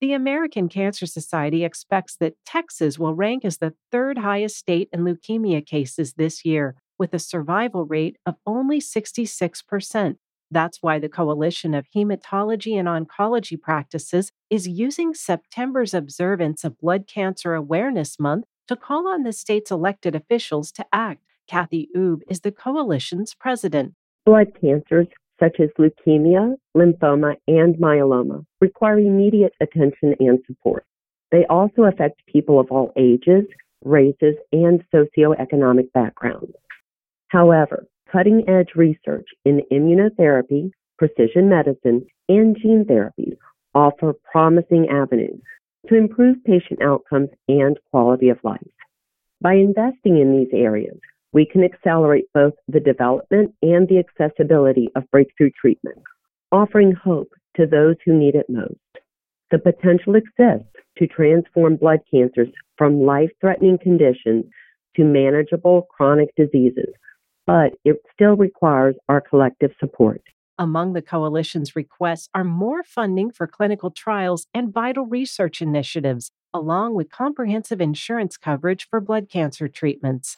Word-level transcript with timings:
The 0.00 0.12
American 0.12 0.68
Cancer 0.68 1.06
Society 1.06 1.64
expects 1.64 2.14
that 2.16 2.36
Texas 2.46 3.00
will 3.00 3.14
rank 3.14 3.44
as 3.44 3.58
the 3.58 3.74
third 3.90 4.18
highest 4.18 4.56
state 4.56 4.88
in 4.92 5.00
leukemia 5.00 5.66
cases 5.66 6.14
this 6.14 6.44
year, 6.44 6.76
with 7.00 7.12
a 7.14 7.18
survival 7.18 7.84
rate 7.84 8.16
of 8.24 8.36
only 8.46 8.80
66%. 8.80 10.16
That's 10.52 10.78
why 10.80 11.00
the 11.00 11.08
Coalition 11.08 11.74
of 11.74 11.88
Hematology 11.94 12.78
and 12.78 12.86
Oncology 12.86 13.60
Practices 13.60 14.30
is 14.48 14.68
using 14.68 15.14
September's 15.14 15.94
observance 15.94 16.62
of 16.62 16.78
Blood 16.78 17.08
Cancer 17.08 17.54
Awareness 17.54 18.20
Month 18.20 18.44
to 18.68 18.76
call 18.76 19.08
on 19.08 19.24
the 19.24 19.32
state's 19.32 19.72
elected 19.72 20.14
officials 20.14 20.70
to 20.72 20.86
act. 20.92 21.22
Kathy 21.48 21.88
Oubre 21.96 22.22
is 22.28 22.42
the 22.42 22.52
coalition's 22.52 23.34
president. 23.34 23.94
Blood 24.24 24.52
cancers 24.60 25.08
such 25.40 25.60
as 25.60 25.68
leukemia, 25.78 26.54
lymphoma, 26.76 27.36
and 27.46 27.76
myeloma 27.76 28.44
require 28.60 28.98
immediate 28.98 29.52
attention 29.60 30.14
and 30.20 30.38
support. 30.46 30.84
They 31.30 31.44
also 31.46 31.84
affect 31.84 32.26
people 32.26 32.58
of 32.58 32.70
all 32.70 32.92
ages, 32.96 33.44
races, 33.84 34.34
and 34.52 34.82
socioeconomic 34.92 35.92
backgrounds. 35.92 36.52
However, 37.28 37.86
cutting 38.10 38.48
edge 38.48 38.70
research 38.74 39.28
in 39.44 39.62
immunotherapy, 39.70 40.70
precision 40.96 41.48
medicine, 41.48 42.06
and 42.28 42.56
gene 42.56 42.84
therapies 42.88 43.36
offer 43.74 44.14
promising 44.32 44.88
avenues 44.88 45.40
to 45.88 45.96
improve 45.96 46.42
patient 46.44 46.82
outcomes 46.82 47.28
and 47.48 47.78
quality 47.90 48.28
of 48.30 48.38
life. 48.42 48.60
By 49.40 49.54
investing 49.54 50.18
in 50.18 50.32
these 50.32 50.52
areas, 50.52 50.98
we 51.32 51.46
can 51.46 51.62
accelerate 51.62 52.24
both 52.34 52.54
the 52.68 52.80
development 52.80 53.54
and 53.62 53.88
the 53.88 53.98
accessibility 53.98 54.88
of 54.96 55.10
breakthrough 55.10 55.50
treatments, 55.60 56.02
offering 56.52 56.92
hope 56.92 57.30
to 57.56 57.66
those 57.66 57.96
who 58.04 58.12
need 58.12 58.34
it 58.34 58.46
most. 58.48 58.76
The 59.50 59.58
potential 59.58 60.14
exists 60.14 60.72
to 60.98 61.06
transform 61.06 61.76
blood 61.76 62.00
cancers 62.10 62.48
from 62.76 63.02
life 63.02 63.30
threatening 63.40 63.78
conditions 63.78 64.44
to 64.96 65.04
manageable 65.04 65.86
chronic 65.96 66.28
diseases 66.36 66.94
but 67.48 67.72
it 67.82 67.96
still 68.12 68.36
requires 68.36 68.94
our 69.08 69.22
collective 69.22 69.70
support. 69.80 70.20
Among 70.58 70.92
the 70.92 71.00
coalition's 71.00 71.74
requests 71.74 72.28
are 72.34 72.44
more 72.44 72.82
funding 72.82 73.30
for 73.30 73.46
clinical 73.46 73.90
trials 73.90 74.46
and 74.52 74.70
vital 74.70 75.06
research 75.06 75.62
initiatives, 75.62 76.30
along 76.52 76.94
with 76.94 77.10
comprehensive 77.10 77.80
insurance 77.80 78.36
coverage 78.36 78.86
for 78.90 79.00
blood 79.00 79.30
cancer 79.30 79.66
treatments. 79.66 80.36